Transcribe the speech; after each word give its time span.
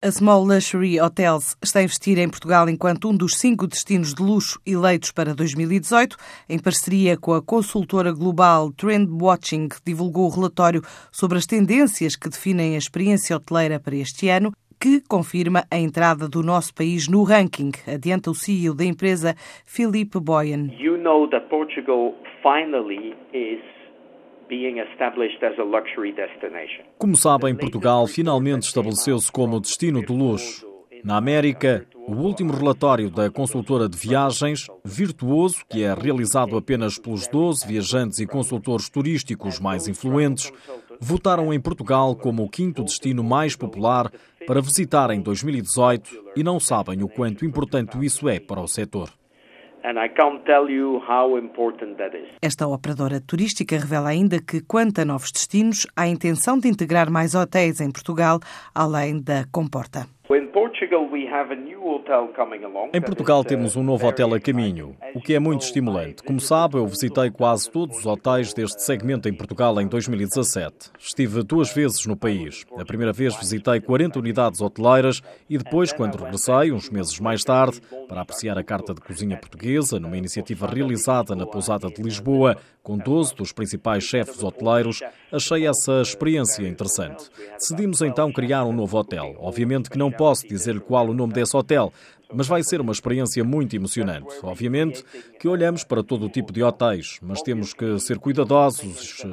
A 0.00 0.12
Small 0.12 0.44
Luxury 0.44 1.00
Hotels 1.00 1.56
está 1.60 1.80
a 1.80 1.82
investir 1.82 2.20
em 2.20 2.28
Portugal 2.28 2.68
enquanto 2.68 3.08
um 3.10 3.16
dos 3.16 3.36
cinco 3.36 3.66
destinos 3.66 4.14
de 4.14 4.22
luxo 4.22 4.60
eleitos 4.64 5.10
para 5.10 5.34
2018. 5.34 6.16
Em 6.48 6.56
parceria 6.56 7.16
com 7.16 7.34
a 7.34 7.42
consultora 7.42 8.12
global 8.12 8.70
Trend 8.70 9.10
Watching, 9.10 9.66
divulgou 9.84 10.26
o 10.26 10.32
relatório 10.32 10.82
sobre 11.10 11.36
as 11.36 11.46
tendências 11.46 12.14
que 12.14 12.28
definem 12.28 12.76
a 12.76 12.78
experiência 12.78 13.34
hoteleira 13.34 13.80
para 13.80 13.96
este 13.96 14.28
ano, 14.28 14.52
que 14.80 15.00
confirma 15.00 15.64
a 15.68 15.76
entrada 15.76 16.28
do 16.28 16.44
nosso 16.44 16.72
país 16.72 17.08
no 17.08 17.24
ranking, 17.24 17.72
adianta 17.92 18.30
o 18.30 18.34
CEO 18.36 18.76
da 18.76 18.84
empresa, 18.84 19.34
Philippe 19.66 20.20
Boyan. 20.20 20.68
You 20.78 20.96
know 20.96 21.28
that 21.30 21.48
Portugal 21.48 22.14
finally 22.40 23.16
is 23.34 23.58
como 26.98 27.16
sabem, 27.16 27.54
Portugal 27.54 28.06
finalmente 28.06 28.62
estabeleceu-se 28.62 29.30
como 29.30 29.60
destino 29.60 30.04
de 30.04 30.12
luxo. 30.12 30.66
Na 31.04 31.16
América, 31.16 31.86
o 32.08 32.14
último 32.14 32.52
relatório 32.52 33.10
da 33.10 33.30
consultora 33.30 33.88
de 33.88 33.96
viagens, 33.96 34.66
Virtuoso, 34.84 35.64
que 35.68 35.84
é 35.84 35.94
realizado 35.94 36.56
apenas 36.56 36.98
pelos 36.98 37.28
12 37.28 37.66
viajantes 37.66 38.18
e 38.18 38.26
consultores 38.26 38.88
turísticos 38.88 39.60
mais 39.60 39.86
influentes, 39.86 40.50
votaram 41.00 41.52
em 41.52 41.60
Portugal 41.60 42.16
como 42.16 42.42
o 42.42 42.48
quinto 42.48 42.82
destino 42.82 43.22
mais 43.22 43.54
popular 43.54 44.10
para 44.46 44.60
visitar 44.60 45.10
em 45.10 45.20
2018 45.20 46.32
e 46.34 46.42
não 46.42 46.58
sabem 46.58 47.02
o 47.02 47.08
quanto 47.08 47.44
importante 47.44 48.04
isso 48.04 48.28
é 48.28 48.40
para 48.40 48.60
o 48.60 48.66
setor. 48.66 49.17
Esta 52.42 52.66
operadora 52.66 53.20
turística 53.20 53.76
revela 53.76 54.10
ainda 54.10 54.38
que, 54.40 54.60
quanto 54.60 55.00
a 55.00 55.04
novos 55.04 55.32
destinos, 55.32 55.86
há 55.96 56.06
intenção 56.06 56.58
de 56.58 56.68
integrar 56.68 57.10
mais 57.10 57.34
hotéis 57.34 57.80
em 57.80 57.90
Portugal, 57.90 58.38
além 58.74 59.20
da 59.20 59.44
Comporta. 59.50 60.06
Em 62.92 63.00
Portugal 63.00 63.44
temos 63.44 63.76
um 63.76 63.82
novo 63.82 64.06
hotel 64.06 64.34
a 64.34 64.40
caminho, 64.40 64.96
o 65.14 65.20
que 65.20 65.34
é 65.34 65.38
muito 65.38 65.62
estimulante. 65.62 66.22
Como 66.22 66.40
sabe, 66.40 66.76
eu 66.76 66.86
visitei 66.86 67.30
quase 67.30 67.70
todos 67.70 67.98
os 67.98 68.06
hotéis 68.06 68.52
deste 68.52 68.82
segmento 68.82 69.28
em 69.28 69.34
Portugal 69.34 69.80
em 69.80 69.86
2017. 69.86 70.90
Estive 70.98 71.42
duas 71.42 71.72
vezes 71.72 72.06
no 72.06 72.16
país. 72.16 72.64
A 72.78 72.84
primeira 72.84 73.12
vez 73.12 73.36
visitei 73.36 73.80
40 73.80 74.18
unidades 74.18 74.60
hoteleiras 74.60 75.22
e 75.48 75.58
depois, 75.58 75.92
quando 75.92 76.16
regressei, 76.16 76.72
uns 76.72 76.90
meses 76.90 77.18
mais 77.20 77.42
tarde, 77.44 77.80
para 78.08 78.22
apreciar 78.22 78.58
a 78.58 78.64
carta 78.64 78.94
de 78.94 79.00
cozinha 79.00 79.36
portuguesa, 79.36 80.00
numa 80.00 80.16
iniciativa 80.16 80.66
realizada 80.66 81.34
na 81.36 81.46
Pousada 81.46 81.88
de 81.88 82.02
Lisboa, 82.02 82.56
com 82.82 82.96
12 82.96 83.34
dos 83.34 83.52
principais 83.52 84.02
chefes 84.02 84.42
hoteleiros, 84.42 85.02
achei 85.30 85.66
essa 85.66 86.00
experiência 86.00 86.66
interessante. 86.66 87.28
Decidimos 87.58 88.00
então 88.00 88.32
criar 88.32 88.64
um 88.64 88.72
novo 88.72 88.96
hotel. 88.96 89.36
Obviamente 89.38 89.90
que 89.90 89.98
não 89.98 90.10
posso 90.10 90.37
dizer-lhe 90.46 90.80
qual 90.80 91.08
o 91.08 91.14
nome 91.14 91.32
desse 91.32 91.56
hotel, 91.56 91.92
mas 92.32 92.46
vai 92.46 92.62
ser 92.62 92.80
uma 92.80 92.92
experiência 92.92 93.42
muito 93.44 93.74
emocionante. 93.74 94.34
Obviamente 94.42 95.04
que 95.38 95.48
olhamos 95.48 95.84
para 95.84 96.02
todo 96.02 96.26
o 96.26 96.28
tipo 96.28 96.52
de 96.52 96.62
hotéis, 96.62 97.18
mas 97.22 97.42
temos 97.42 97.72
que 97.72 97.98
ser 97.98 98.18
cuidadosos 98.18 99.24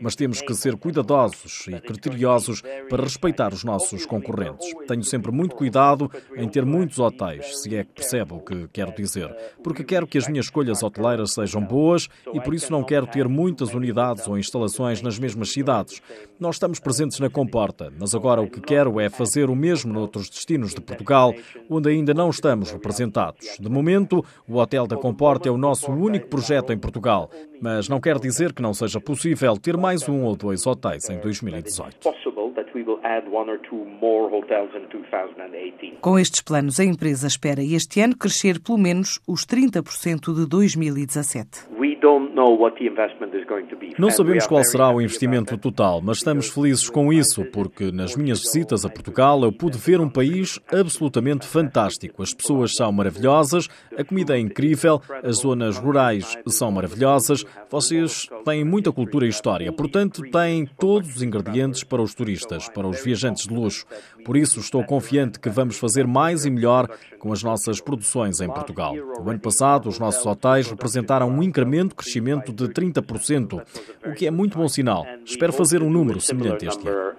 mas 0.00 0.14
temos 0.14 0.40
que 0.40 0.54
ser 0.54 0.76
cuidadosos 0.76 1.66
e 1.68 1.80
criteriosos 1.80 2.62
para 2.88 3.02
respeitar 3.02 3.52
os 3.52 3.64
nossos 3.64 4.06
concorrentes. 4.06 4.68
Tenho 4.86 5.02
sempre 5.04 5.32
muito 5.32 5.54
cuidado 5.54 6.10
em 6.36 6.48
ter 6.48 6.64
muitos 6.64 6.98
hotéis, 6.98 7.60
se 7.60 7.74
é 7.76 7.84
que 7.84 7.92
percebe 7.92 8.34
o 8.34 8.40
que 8.40 8.68
quero 8.72 8.94
dizer, 8.94 9.34
porque 9.62 9.84
quero 9.84 10.06
que 10.06 10.18
as 10.18 10.28
minhas 10.28 10.46
escolhas 10.46 10.82
hoteleiras 10.82 11.32
sejam 11.32 11.62
boas 11.62 12.08
e 12.32 12.40
por 12.40 12.54
isso 12.54 12.72
não 12.72 12.82
quero 12.82 13.06
ter 13.06 13.28
muitas 13.28 13.74
unidades 13.74 14.26
ou 14.26 14.38
instalações 14.38 15.02
nas 15.02 15.18
mesmas 15.18 15.52
cidades. 15.52 16.00
Nós 16.38 16.56
estamos 16.56 16.80
presentes 16.80 17.18
na 17.20 17.30
Comporta, 17.30 17.92
mas 17.98 18.14
agora 18.14 18.40
o 18.40 18.50
que 18.50 18.60
quero 18.60 18.98
é 18.98 19.08
fazer 19.08 19.50
o 19.50 19.56
mesmo 19.56 19.92
noutros 19.92 20.28
destinos 20.28 20.74
de 20.74 20.80
Portugal, 20.80 21.34
onde 21.68 21.88
ainda 21.88 22.14
não 22.14 22.19
estamos 22.28 22.70
representados. 22.70 23.56
De 23.58 23.70
momento, 23.70 24.24
o 24.48 24.56
Hotel 24.56 24.86
da 24.86 24.96
Comporta 24.96 25.48
é 25.48 25.52
o 25.52 25.56
nosso 25.56 25.90
único 25.90 26.28
projeto 26.28 26.72
em 26.72 26.78
Portugal, 26.78 27.30
mas 27.60 27.88
não 27.88 28.00
quer 28.00 28.18
dizer 28.18 28.52
que 28.52 28.60
não 28.60 28.74
seja 28.74 29.00
possível 29.00 29.56
ter 29.56 29.76
mais 29.76 30.08
um 30.08 30.24
ou 30.24 30.36
dois 30.36 30.66
hotéis 30.66 31.08
em 31.08 31.18
2018. 31.18 32.10
Com 36.00 36.18
estes 36.18 36.40
planos, 36.40 36.80
a 36.80 36.84
empresa 36.84 37.26
espera 37.26 37.62
este 37.62 38.00
ano 38.00 38.16
crescer 38.16 38.60
pelo 38.60 38.78
menos 38.78 39.20
os 39.26 39.46
30% 39.46 40.34
de 40.34 40.46
2017. 40.46 41.68
Não 43.98 44.10
sabemos 44.10 44.46
qual 44.46 44.64
será 44.64 44.90
o 44.90 45.00
investimento 45.00 45.56
total, 45.56 46.00
mas 46.02 46.18
estamos 46.18 46.48
felizes 46.48 46.88
com 46.88 47.12
isso, 47.12 47.44
porque 47.46 47.92
nas 47.92 48.16
minhas 48.16 48.40
visitas 48.40 48.84
a 48.84 48.88
Portugal 48.88 49.42
eu 49.42 49.52
pude 49.52 49.78
ver 49.78 50.00
um 50.00 50.08
país 50.08 50.58
absolutamente 50.72 51.46
fantástico. 51.46 52.22
As 52.22 52.32
pessoas 52.32 52.74
são 52.74 52.90
maravilhosas, 52.90 53.68
a 53.96 54.04
comida 54.04 54.36
é 54.36 54.40
incrível, 54.40 55.00
as 55.22 55.36
zonas 55.36 55.78
rurais 55.78 56.36
são 56.48 56.70
maravilhosas, 56.70 57.44
vocês 57.70 58.28
têm 58.44 58.64
muita 58.64 58.90
cultura 58.92 59.26
e 59.26 59.28
história, 59.28 59.72
portanto, 59.72 60.22
têm 60.30 60.66
todos 60.78 61.16
os 61.16 61.22
ingredientes 61.22 61.84
para 61.84 62.02
os 62.02 62.14
turistas, 62.14 62.68
para 62.68 62.86
os 62.86 63.02
viajantes 63.02 63.46
de 63.46 63.54
luxo. 63.54 63.84
Por 64.24 64.36
isso, 64.36 64.60
estou 64.60 64.84
confiante 64.84 65.38
que 65.38 65.48
vamos 65.48 65.78
fazer 65.78 66.06
mais 66.06 66.44
e 66.44 66.50
melhor 66.50 66.88
com 67.18 67.32
as 67.32 67.42
nossas 67.42 67.80
produções 67.80 68.40
em 68.40 68.48
Portugal. 68.48 68.94
O 69.18 69.30
ano 69.30 69.38
passado, 69.38 69.88
os 69.88 69.98
nossos 69.98 70.24
hotéis 70.24 70.68
representaram 70.68 71.28
um 71.28 71.42
incremento, 71.42 71.89
crescimento 71.94 72.52
de 72.52 72.68
30%, 72.68 73.62
o 74.06 74.14
que 74.14 74.26
é 74.26 74.30
muito 74.30 74.58
bom 74.58 74.68
sinal. 74.68 75.06
Espero 75.24 75.52
fazer 75.52 75.82
um 75.82 75.90
número 75.90 76.20
semelhante 76.20 76.66
este 76.66 76.88
ano. 76.88 77.10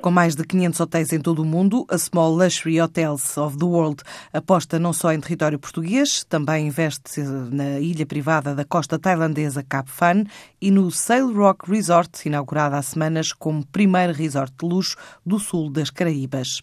Com 0.00 0.12
mais 0.12 0.36
de 0.36 0.44
500 0.44 0.78
hotéis 0.78 1.12
em 1.12 1.20
todo 1.20 1.42
o 1.42 1.44
mundo, 1.44 1.84
a 1.90 1.98
Small 1.98 2.32
Luxury 2.32 2.80
Hotels 2.80 3.36
of 3.36 3.58
the 3.58 3.64
World 3.64 4.02
aposta 4.32 4.78
não 4.78 4.92
só 4.92 5.12
em 5.12 5.18
território 5.18 5.58
português, 5.58 6.22
também 6.24 6.68
investe 6.68 7.20
na 7.20 7.80
ilha 7.80 8.06
privada 8.06 8.54
da 8.54 8.64
costa 8.64 8.96
tailandesa 8.96 9.64
Cap 9.68 9.90
Fan 9.90 10.24
e 10.60 10.70
no 10.70 10.90
Sail 10.90 11.32
Rock 11.32 11.68
Resort, 11.68 12.28
inaugurada 12.28 12.76
há 12.76 12.82
semanas 12.82 13.32
como 13.32 13.66
primeiro 13.66 14.12
resort 14.12 14.52
de 14.56 14.66
luxo 14.66 14.96
do 15.26 15.38
sul 15.38 15.68
das 15.68 15.90
Caraíbas. 15.90 16.62